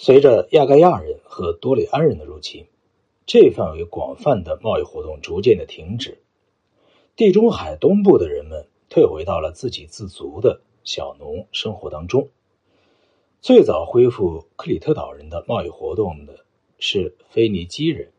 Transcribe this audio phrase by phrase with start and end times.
[0.00, 2.66] 随着亚该亚人和多利安人的入侵，
[3.26, 6.22] 这范围广泛的贸易活动逐渐的停止。
[7.16, 12.28] 地中海东部的人们退回到了自给自足的小农生活当中。
[13.40, 16.44] 最早恢复克里特岛人的贸易活动的
[16.78, 18.12] 是腓尼基人。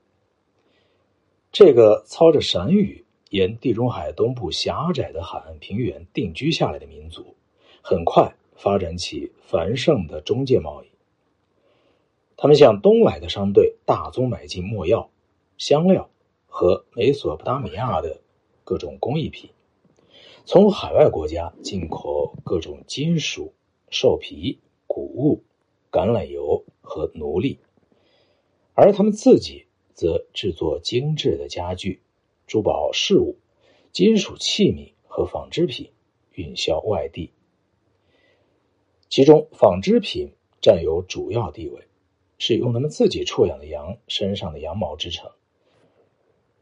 [1.49, 7.35] 这个操着闪语沿地中海东部狭窄的海岸平原定居下来的民族，
[7.81, 10.88] 很快发展起繁盛的中介贸易。
[12.41, 15.11] 他们向东来的商队大宗买进墨药、
[15.57, 16.09] 香料
[16.47, 18.21] 和美索不达米亚的
[18.63, 19.49] 各种工艺品，
[20.45, 23.53] 从海外国家进口各种金属、
[23.89, 25.43] 兽皮、谷物、
[25.91, 27.59] 橄榄油和奴隶，
[28.73, 32.01] 而他们自己则制作精致的家具、
[32.47, 33.35] 珠宝饰物、
[33.91, 35.91] 金属器皿和纺织品，
[36.31, 37.33] 运销外地。
[39.09, 41.88] 其中，纺织品占有主要地位。
[42.39, 45.29] 是用他们自己畜养的羊身上的羊毛制成，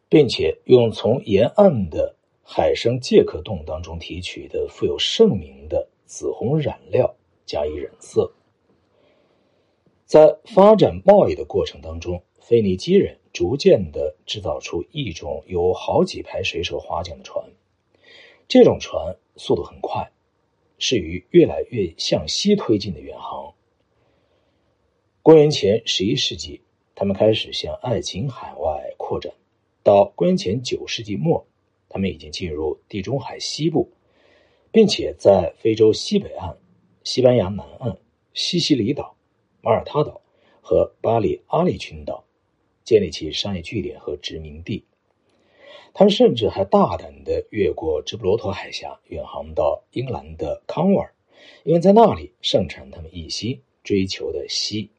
[0.10, 8.34] 并且用从沿岸的海生介壳洞当中提取的富有盛名的紫红染料加以染色。
[10.06, 17.46] 在发展贸易的过程当中，腓尼基人逐渐的制造出一种由好几排水手划桨的船，
[18.48, 20.10] 这种船速度很快，
[20.80, 23.54] 适于越来越向西推进的远航。
[25.28, 26.62] 公元前十一世纪，
[26.96, 29.34] 他们开始向爱琴海外扩展。
[29.84, 31.46] 到公元前九世纪末，
[31.90, 33.92] 他们已经进入地中海西部，
[34.72, 36.58] 并且在非洲西北岸、
[37.04, 37.98] 西班牙南岸、
[38.34, 39.18] 西西里岛、
[39.60, 40.22] 马耳他岛
[40.62, 42.24] 和巴里阿里群岛
[42.86, 44.86] 建立起商业据点和殖民地。
[45.94, 51.14] 他们甚至还大胆地越过直布罗陀海峡，远航到英格兰的康沃尔，
[51.66, 54.90] 因为在那里盛产他们一心追求的锡。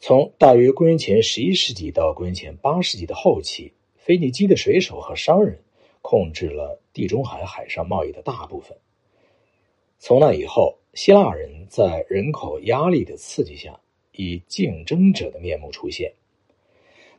[0.00, 5.58] 从大约公元前十一世纪到公元前八世纪的后期，腓尼基的水手和商人
[6.02, 8.78] 控制了地中海海上贸易的大部分。
[9.98, 13.80] 从那以后，希腊人在人口压力的刺激下，
[14.12, 16.12] 以竞争者的面目出现。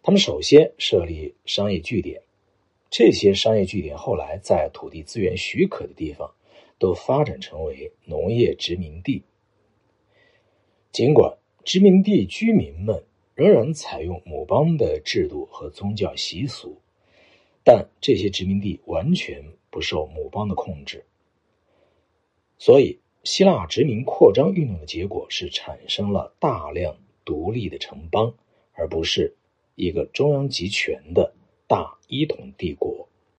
[0.01, 2.21] 他们首先设立商业据点，
[2.89, 6.33] 这些商业据点后来在土地资源许可的地方
[6.77, 9.21] 都发展成为农业殖民地。
[10.93, 11.38] 尽管。
[11.69, 13.03] 殖民地居民们
[13.35, 16.81] 仍然采用母邦的制度和宗教习俗，
[17.63, 21.05] 但这些殖民地完全不受母邦的控制。
[22.57, 28.33] 所以，希腊殖民扩张运动的结果是产生了大量独立的城邦，
[28.73, 29.35] 而不是
[29.75, 31.35] 一个中央集权的
[31.67, 33.07] 大一统帝国。